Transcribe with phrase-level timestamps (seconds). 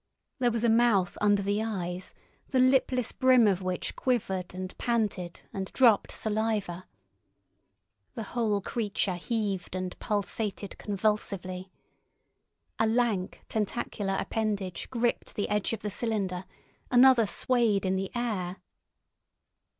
[0.39, 2.15] There was a mouth under the eyes,
[2.47, 6.87] the lipless brim of which quivered and panted, and dropped saliva.
[8.15, 11.71] The whole creature heaved and pulsated convulsively.
[12.79, 16.45] A lank tentacular appendage gripped the edge of the cylinder,
[16.89, 18.57] another swayed in the air.